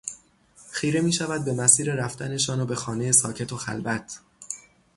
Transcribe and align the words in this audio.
خیره 0.71 1.01
میشود 1.01 1.45
به 1.45 1.53
مسیر 1.53 1.93
رفتنشان 1.93 2.59
و 2.61 2.65
به 2.65 2.75
خانه 2.75 3.11
ساکت 3.11 3.53
و 3.53 3.57
خلوت 3.57 4.19